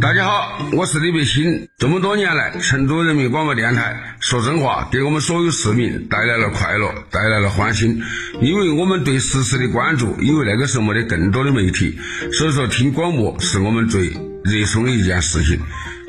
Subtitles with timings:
[0.00, 1.68] 大家好，我是李北新。
[1.78, 8.02] 这么多年来，成都人民广播电台说真话，给我们所有市民带来了快乐，带来了欢心。
[8.40, 11.98] 因为我们对时事的关注，因为那个时候没得更多的媒体，
[12.32, 14.08] 所以说听广播是我们最
[14.44, 15.60] 热衷的一件事情。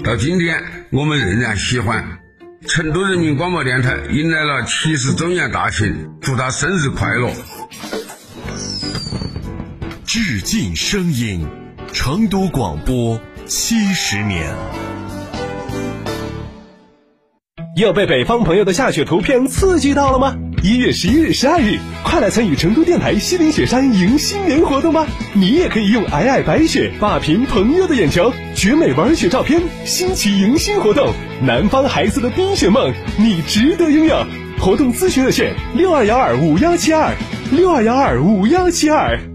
[0.03, 2.19] 到今天，我们仍然喜欢。
[2.67, 7.31] 成都人民广播电台迎来了七十周年大庆，祝他生日快乐！
[10.05, 11.45] 致敬声音，
[11.93, 13.21] 成都广播。
[13.47, 14.51] 七十年，
[17.75, 20.35] 又被北方朋友的下雪图片刺激到了吗？
[20.63, 25.05] 一月十一日、十二日，快来参与成都电台西岭雪山迎新年活动吧！
[25.33, 34.25] 你也可以用皑皑白雪霸屏朋友的眼球，绝美玩雪照片，新奇迎新活动，南方孩子的冰雪梦，你值得拥有！
[34.57, 37.13] 活动咨询热线：六二幺二五幺七二
[37.51, 39.34] 六二幺二五幺七二。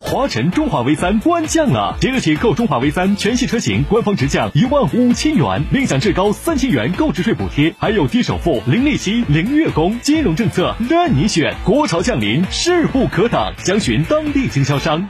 [0.00, 11.54] 华晨中华 V 三官降了，即日起购中华 V 三全系车型，官方直降一万五千元，另享至高三千元购置税补贴，还有低首付、零利息、零月供，金融政策任你选。
[11.64, 15.08] 国潮降临，势不可挡，详询当地经销商。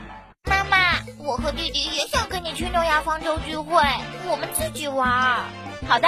[0.49, 0.77] 妈妈，
[1.25, 3.81] 我和弟弟也想跟你去诺亚方舟聚会，
[4.29, 5.07] 我们自己玩。
[5.87, 6.07] 好的。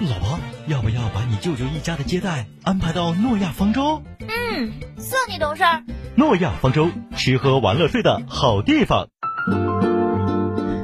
[0.00, 4.02] 老婆，要不要把你舅舅一家的接待安排到诺亚方舟？
[4.20, 5.82] 嗯，算你懂事儿。
[6.14, 9.08] 诺亚方舟，吃喝玩乐睡的好地方。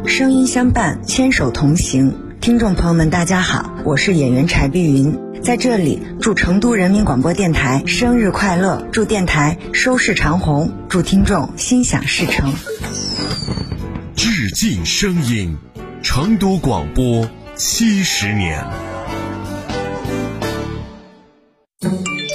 [0.06, 2.16] 声音相伴，牵手同行。
[2.40, 12.54] 听众朋友们，大家好，我是演员柴碧云，在这里祝成都人民广播电台生日快乐，祝电台收视长虹，祝听众心想事成。
[14.16, 15.58] 致敬声音，
[16.02, 18.64] 成都广播七十年。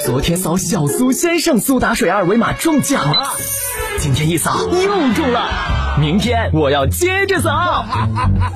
[0.04, 3.22] 昨天扫小苏先生苏打水二维码中奖了，
[3.98, 5.48] 今天一扫又中了，
[5.98, 7.86] 明天我要接着扫。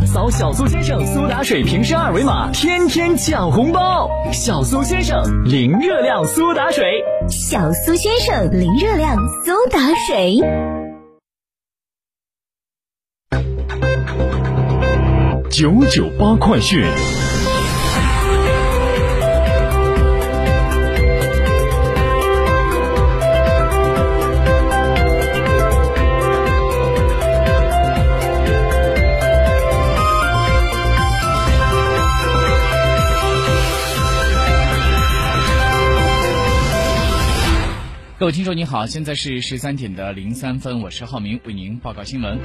[0.07, 4.11] 扫小苏先生苏打水瓶身二维码，天天抢红包。
[4.31, 6.85] 小苏先生零热量苏打水，
[7.31, 9.17] 小苏先生零热量
[9.47, 10.41] 苏打水。
[15.51, 16.85] 九九八快讯。
[38.19, 42.37] 各位听众你好，现在是十三点的零三分，我是浩明，为您报告新闻。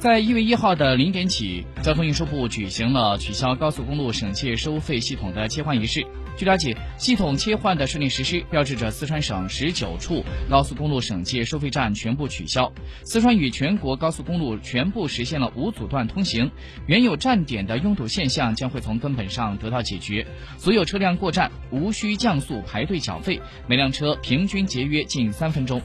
[0.00, 6.06] 在一月一号的零点起，交通运输部举行了取消高速公路省界收费系统的切换仪式。
[6.38, 12.72] 据了解，系统切换的顺利实施，标志着四川省十九处高速公路省界收费站全部取消，
[13.04, 16.50] 四川与全国高速公路全部实现了无阻断通行，
[16.86, 25.82] 原有站点的拥堵现象将会从根本上得到解决，所有车辆过站无需降速排队缴费，每辆车平均节约近三分钟。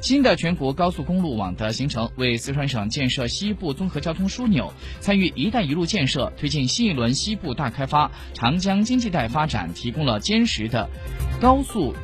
[0.00, 10.88] 新的全国高速公路网的形成，为四川省建设西部综合交通枢纽、参与“一带一路”建设、推进新一轮西部大开发、长江经济带发展提供了坚实的
[11.40, 11.94] 高速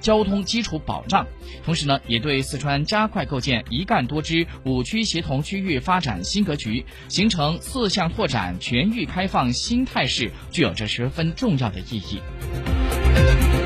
[0.00, 1.26] 交通基础保障。
[1.62, 13.59] 同时呢，也对四川加快构建一干多支五区协同区域发展新格局，形成四项拓展全域开放新态势，具有着十分重要的意义。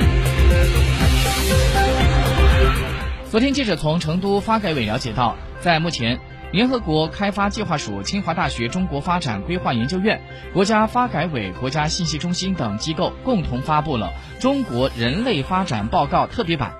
[3.35, 6.21] 昨天，记者从成都发改委了解到，在目前，
[6.53, 10.23] 联合国开发计划署、清华大学中国发展规划研究院、
[10.53, 16.75] 国家发改委、国家信息中心等机构共同发布了《中国人类发展报告特别版》。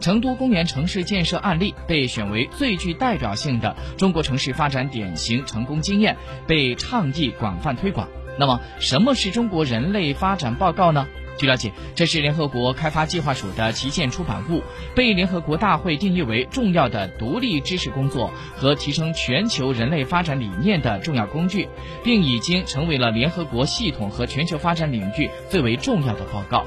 [0.00, 6.16] 成都公园城市建设案例被选为最具代表性的中国城市发展典型成功经验，
[6.46, 8.06] 被倡议广泛推广。
[8.38, 11.08] 那么，什么是中国人类发展报告呢？
[11.36, 14.62] 据了解，这是联合国开发计划署的旗舰出版物，
[14.94, 21.68] 被联合国大会定义为重要的独立知识工作和提升全球人类发展理念的重要工具，
[22.02, 26.64] 并已经成为了联合国系统和全球发展领域最为重要的报告。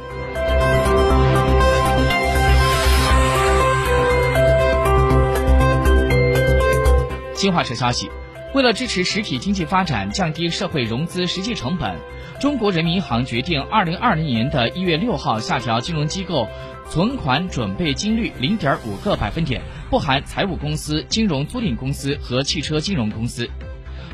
[7.34, 8.10] 新华社消息。
[8.52, 11.96] 为了支持实体经济发展，降低社会融资实际成本，
[12.40, 16.48] 中国人民银行决定，二零二零年的一月六号下调金融机构
[16.90, 19.62] 存款准备金率零点五个百分点，
[19.92, 23.48] 不含财务公司、金融租赁公司和汽车金融公司。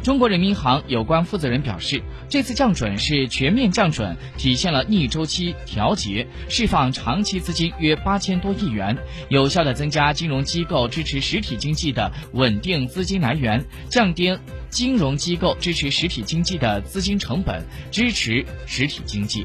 [0.05, 1.99] 中国人民银行有关负责人表示，
[2.29, 8.95] 这次降准是全面降准，体现了逆周期调节，释放长期资金约八千多亿元，
[9.29, 14.37] 有效的增加金融机构支持实体经济的稳定资金来源，降低
[14.69, 19.43] 金融机构支持实体经济的资金成本，支持实体经济。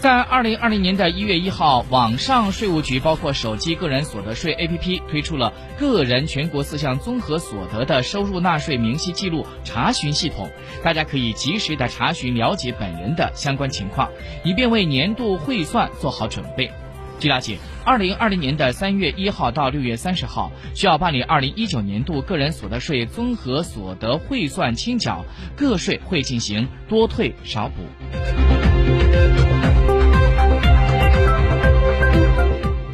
[0.00, 10.48] 在二零二零年的一月一号，网上税务局包括手机个人所得税 APP 推出了个人全国四项综合所得的收入纳税明细记录查询系统，
[10.84, 14.08] 大家可以及时的查询了解本人的相关情况，
[14.44, 16.70] 以便为年度汇算做好准备。
[17.18, 25.24] 据了解，二零二零年的三月一号到六月三十号，需要办理二零一九年度个人所得税综合所得汇算清缴，
[25.56, 28.57] 个税会进行多退少补。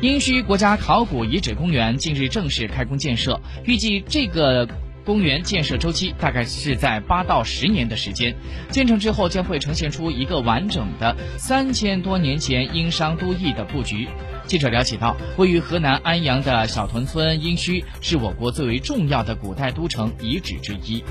[0.05, 4.69] 殷墟国家考古遗址公园近日正式开工建设，预计这个
[5.03, 8.37] 公园建设周期大概是在八到十年的时间。
[8.69, 14.06] 建成之后，将会呈现出一个完整的三千多年前殷商都邑的布局。
[14.45, 21.03] 记者了解到，位于河南安阳的小屯村殷墟是我国最为重要的古代都城遗址之一。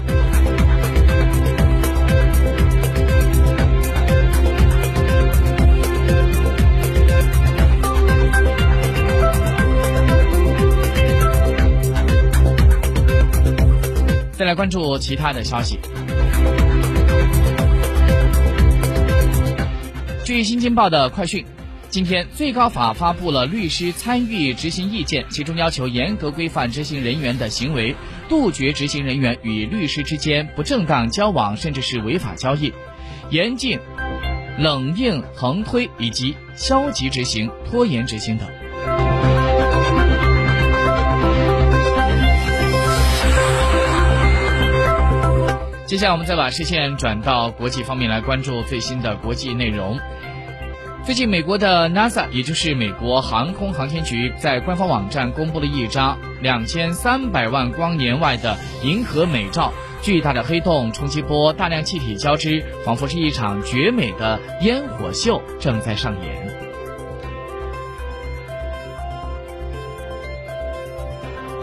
[14.54, 15.80] 来关注其他的消息。
[20.24, 21.44] 据《新京报》的快讯，
[21.90, 27.96] 今天最高法发布了律师参与执行意见，其中要求严格规范执行人员的行为，
[28.30, 32.72] 杜绝执行人员与律师之间不正当交往，甚至是违法交易，
[33.32, 33.80] 严禁
[34.60, 38.48] 冷硬横推以及消极执行、拖延执行等。
[45.94, 50.00] 接下来，我们再把视线转到国际方面来关注最新的国际内容。
[51.06, 66.58] 最近，美国的 NASA，也就是美国航空航天局，在官方网站公布了一张两千三百万光年外的银河美照，巨大的黑洞、冲击波、大量气体交织，仿佛是一场绝美的烟火秀正在上演。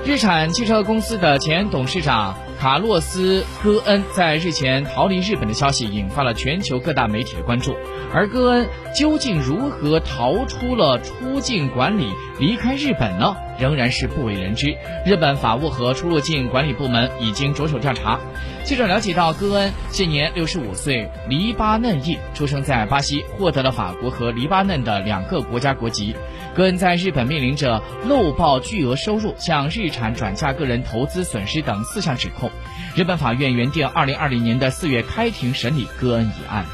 [0.06, 2.37] 日产汽车公司的前董事长。
[2.60, 7.74] 卡洛斯·戈恩在日前逃离日本的消息引发了全球各大媒体的关注，
[8.12, 13.34] 而戈恩究竟如何逃出了出境管理，离开日本呢？
[13.60, 14.74] 仍然是不为人知。
[15.05, 18.19] 日本法务和出入境管理部门已经着手调查。
[18.64, 26.17] 记者了解到，戈恩现年六十五岁，黎巴嫩裔，出生在巴西，获得了法国和黎巴嫩的两个国家国籍。
[26.55, 32.50] 戈恩在日本面临着漏报巨额收入、向日产转嫁个人投资损失等四项指控。
[32.96, 36.64] 日本法院原定二零二零年的四月开庭审理戈恩一案。